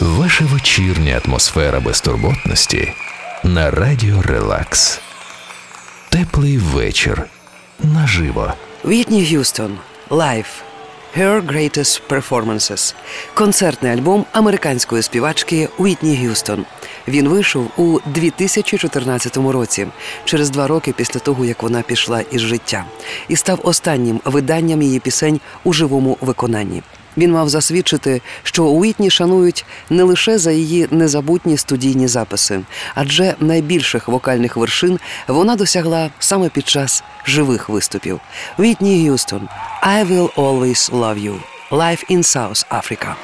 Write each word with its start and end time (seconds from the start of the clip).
Ваша 0.00 0.44
вечірня 0.44 1.20
атмосфера 1.24 1.80
безтурботності 1.80 2.92
на 3.44 3.70
радіо 3.70 4.22
Релакс. 4.22 5.00
Теплий 6.08 6.58
вечір 6.58 7.22
наживо. 7.82 8.52
Вітні 8.84 9.22
Г'юстон 9.24 9.78
Live. 10.10 10.46
Her 11.18 11.46
Greatest 11.46 12.00
Performances 12.08 12.94
концертний 13.34 13.92
альбом 13.92 14.24
американської 14.32 15.02
співачки 15.02 15.68
Уітні 15.78 16.16
Г'юстон. 16.16 16.64
Він 17.08 17.28
вийшов 17.28 17.70
у 17.76 17.98
2014 18.06 19.36
році, 19.36 19.86
через 20.24 20.50
два 20.50 20.66
роки 20.66 20.92
після 20.92 21.20
того, 21.20 21.44
як 21.44 21.62
вона 21.62 21.82
пішла 21.82 22.20
із 22.20 22.40
життя, 22.40 22.84
і 23.28 23.36
став 23.36 23.60
останнім 23.62 24.20
виданням 24.24 24.82
її 24.82 24.98
пісень 25.00 25.40
у 25.64 25.72
живому 25.72 26.18
виконанні. 26.20 26.82
Він 27.16 27.32
мав 27.32 27.48
засвідчити, 27.48 28.22
що 28.42 28.64
Уітні 28.64 29.10
шанують 29.10 29.64
не 29.90 30.02
лише 30.02 30.38
за 30.38 30.52
її 30.52 30.88
незабутні 30.90 31.56
студійні 31.56 32.08
записи, 32.08 32.60
адже 32.94 33.34
найбільших 33.40 34.08
вокальних 34.08 34.56
вершин 34.56 34.98
вона 35.28 35.56
досягла 35.56 36.10
саме 36.18 36.48
під 36.48 36.68
час 36.68 37.04
живих 37.26 37.68
виступів. 37.68 38.20
Уітні 38.58 39.08
Г'юстон 39.08 39.48
«I 39.82 40.04
will 40.06 40.34
always 40.34 40.90
love 40.90 41.18
you» 41.18 41.34
Life 41.70 42.04
in 42.10 42.22
South 42.22 42.64
Africa. 42.70 43.16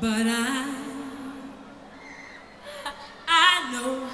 But 0.00 0.26
I, 0.28 0.74
I 3.26 3.72
know 3.72 4.08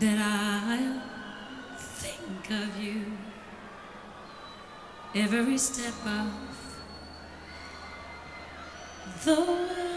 that 0.00 0.18
I'll 0.18 1.02
think 1.78 2.50
of 2.50 2.82
you 2.82 3.12
every 5.14 5.58
step 5.58 5.92
of 6.06 6.32
the 9.22 9.34
way. 9.34 9.87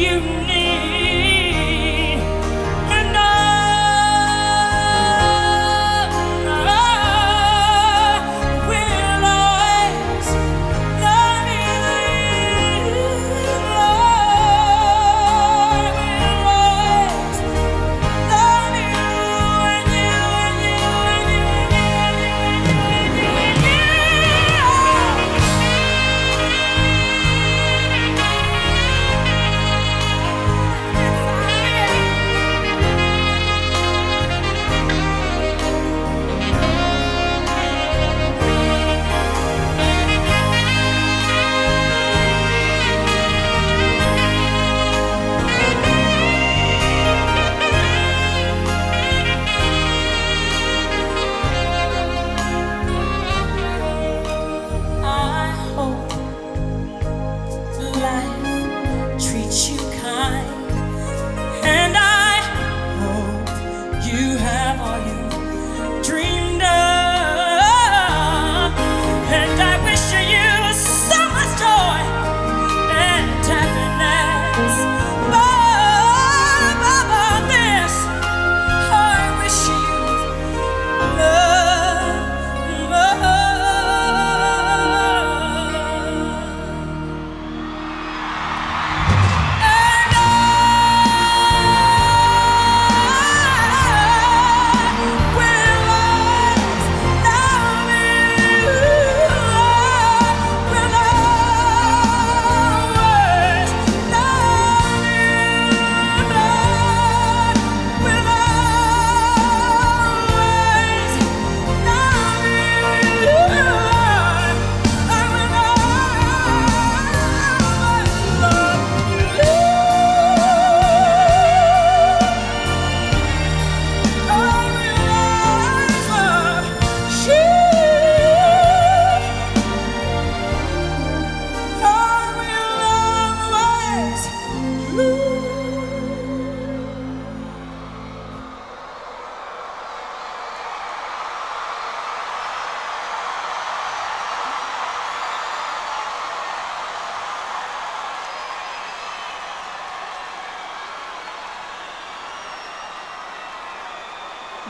You, 0.00 0.43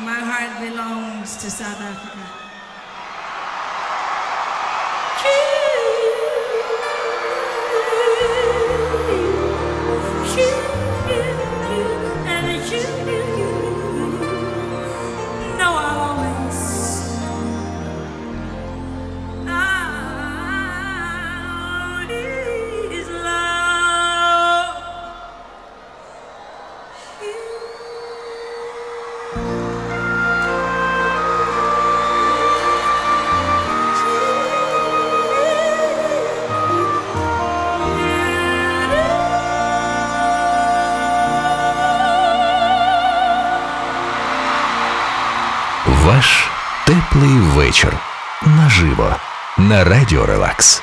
my 0.01 0.19
heart 0.19 0.61
belongs 0.61 1.37
to 1.37 1.51
South 1.51 1.81
Africa. 1.81 2.44
Вечір. 47.65 47.99
Наживо. 48.43 49.17
На 49.59 49.85
радіо 49.85 50.27
Релакс. 50.27 50.83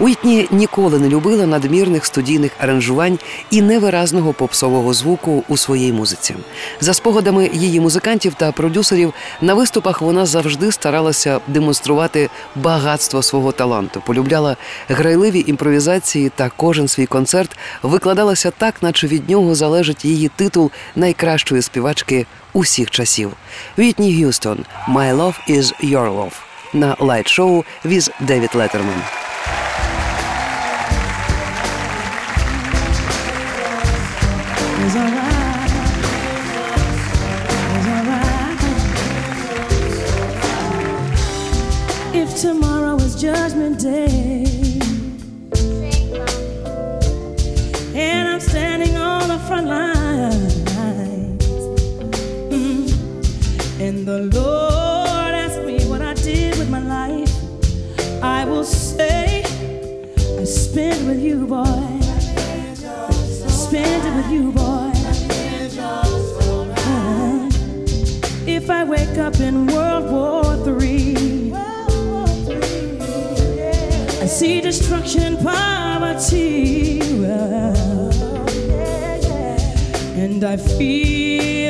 Уітні 0.00 0.48
ніколи 0.50 0.98
не 0.98 1.08
любила 1.08 1.46
надмірних 1.46 2.06
студійних 2.06 2.52
аранжувань 2.58 3.18
і 3.50 3.62
невиразного 3.62 4.32
попсового 4.32 4.94
звуку 4.94 5.44
у 5.48 5.56
своїй 5.56 5.92
музиці. 5.92 6.34
За 6.80 6.94
спогадами 6.94 7.50
її 7.52 7.80
музикантів 7.80 8.34
та 8.34 8.52
продюсерів, 8.52 9.14
на 9.40 9.54
виступах 9.54 10.02
вона 10.02 10.26
завжди 10.26 10.72
старалася 10.72 11.40
демонструвати 11.46 12.30
багатство 12.56 13.22
свого 13.22 13.52
таланту, 13.52 14.02
полюбляла 14.06 14.56
грайливі 14.88 15.44
імпровізації 15.46 16.32
та 16.36 16.50
кожен 16.56 16.88
свій 16.88 17.06
концерт 17.06 17.56
викладалася 17.82 18.50
так, 18.50 18.82
наче 18.82 19.06
від 19.06 19.30
нього 19.30 19.54
залежить 19.54 20.04
її 20.04 20.30
титул 20.36 20.70
найкращої 20.96 21.62
співачки 21.62 22.26
усіх 22.52 22.90
часів. 22.90 23.32
Вітні 23.78 24.12
Г'юстон 24.12 24.58
«My 24.88 25.16
Love 25.16 25.50
is 25.50 25.92
Your 25.92 26.16
Love» 26.16 26.32
на 26.72 26.96
Late 26.98 27.64
Show 27.84 28.10
with 28.20 28.33
David 28.33 28.50
Letterman. 28.54 29.02
If 42.14 42.40
tomorrow 42.40 42.96
is 42.96 43.14
judgment 43.14 43.78
Day, 43.78 44.21
spend 63.72 64.04
it 64.04 64.14
with 64.16 64.30
you, 64.30 64.52
boy. 64.52 64.92
Uh, 66.76 67.48
If 68.46 68.68
I 68.68 68.84
wake 68.84 69.16
up 69.16 69.40
in 69.40 69.66
World 69.66 70.10
War 70.12 70.44
III, 70.78 71.54
I 74.20 74.26
see 74.26 74.60
destruction 74.60 75.38
poverty, 75.38 77.00
and 80.22 80.44
I 80.44 80.56
feel 80.58 81.61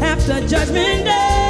after 0.00 0.40
Judgment 0.46 1.04
Day. 1.04 1.41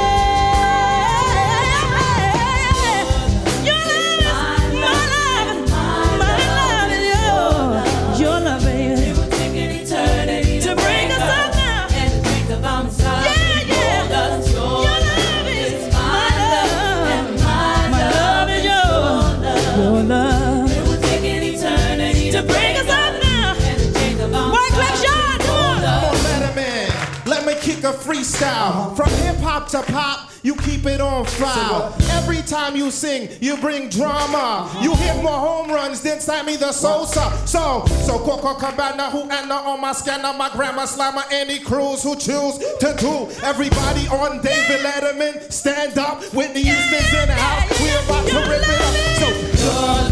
A 27.83 27.87
freestyle. 27.87 28.95
From 28.95 29.09
hip 29.09 29.35
hop 29.41 29.67
to 29.71 29.83
pop, 29.83 30.31
you 30.41 30.55
keep 30.55 30.85
it 30.85 31.01
on 31.01 31.25
file. 31.25 31.93
Every 32.11 32.41
time 32.41 32.77
you 32.77 32.89
sing, 32.89 33.27
you 33.41 33.57
bring 33.57 33.89
drama. 33.89 34.71
You 34.81 34.95
hit 34.95 35.21
more 35.21 35.33
home 35.33 35.69
runs 35.69 35.99
than 36.01 36.21
Sammy 36.21 36.55
the 36.55 36.71
Sosa. 36.71 37.29
So, 37.45 37.83
so 38.05 38.19
Coco 38.19 38.53
Cabana, 38.53 39.09
who 39.11 39.29
Anna 39.29 39.55
on 39.55 39.81
my 39.81 39.91
scanner, 39.91 40.31
my 40.31 40.49
grandma 40.53 40.85
slammer, 40.85 41.23
any 41.29 41.59
Cruz, 41.59 42.03
who 42.03 42.15
choose 42.15 42.57
to 42.79 42.95
do. 42.99 43.27
Everybody 43.43 44.07
on 44.07 44.41
David 44.41 44.79
Letterman, 44.79 45.51
stand 45.51 45.97
up. 45.97 46.23
Whitney 46.33 46.63
Houston's 46.63 47.13
in 47.13 47.27
the 47.27 47.33
house. 47.33 47.81
We're 47.81 47.99
about 48.05 48.25
to 48.29 48.49
rip 48.49 48.63
it 48.63 48.81
up. 48.81 48.93
So, 49.19 50.02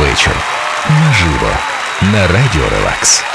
вечір. 0.00 0.32
Наживо. 0.90 1.50
на 2.02 2.26
радіо 2.26 2.68
Релакс. 2.70 3.29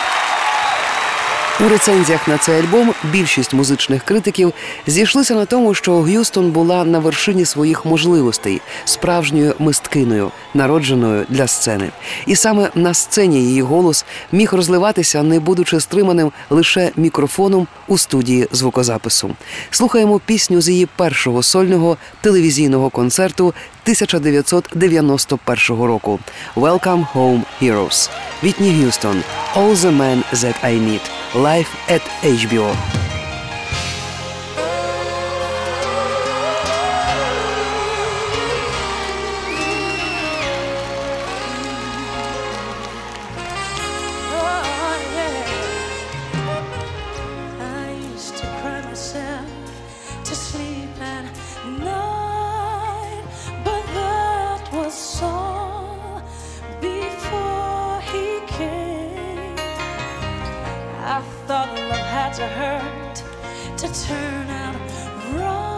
У 1.60 1.70
рецензіях 1.70 2.28
на 2.28 2.38
цей 2.38 2.60
альбом 2.60 2.94
більшість 3.04 3.54
музичних 3.54 4.04
критиків 4.04 4.54
зійшлися 4.88 5.36
на 5.36 5.46
тому, 5.46 5.74
що 5.74 6.02
Г'юстон 6.02 6.52
була 6.52 6.86
на 6.86 7.00
вершині 7.00 7.46
своїх 7.46 7.86
можливостей, 7.86 8.62
справжньою 8.86 9.56
мисткиною, 9.60 10.32
народженою 10.54 11.26
для 11.30 11.48
сцени. 11.48 11.90
І 12.26 12.36
саме 12.36 12.70
на 12.76 12.94
сцені 12.94 13.44
її 13.44 13.62
голос 13.62 14.06
міг 14.32 14.54
розливатися, 14.54 15.24
не 15.24 15.40
будучи 15.40 15.80
стриманим 15.80 16.32
лише 16.50 16.92
мікрофоном 16.96 17.68
у 17.88 17.98
студії 17.98 18.48
звукозапису. 18.52 19.32
Слухаємо 19.72 20.22
пісню 20.26 20.62
з 20.62 20.70
її 20.70 20.88
першого 20.96 21.44
сольного 21.44 21.98
телевізійного 22.22 22.90
концерту 22.90 23.46
1991 23.46 25.84
року 25.84 26.20
«Welcome 26.56 27.08
Home 27.14 27.42
Heroes». 27.62 28.10
Вітні 28.44 28.70
Г'юстон 28.70 29.24
«All 29.56 29.74
the 29.74 29.92
Men 29.92 30.20
That 30.42 30.62
I 30.64 30.78
Need» 30.78 31.02
Live 31.34 31.70
at 31.88 32.02
HBO. 32.22 33.05
I 61.08 61.22
thought 61.46 61.70
love 61.72 62.00
had 62.00 62.34
to 62.34 62.48
hurt 62.48 63.16
to 63.78 64.08
turn 64.08 64.50
out 64.50 64.76
right, 65.36 65.75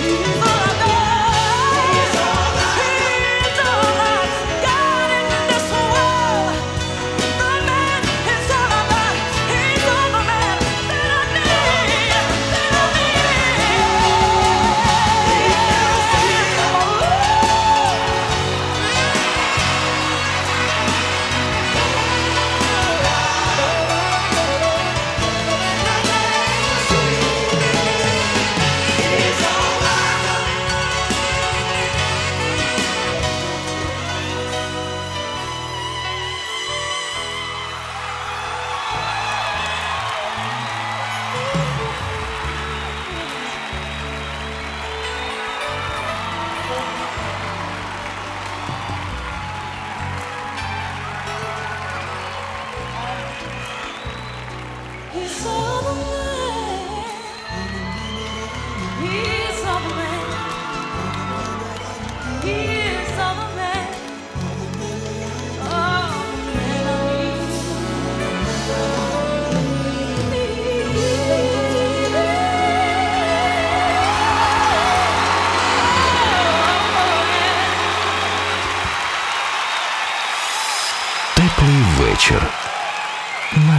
you. 0.00 0.37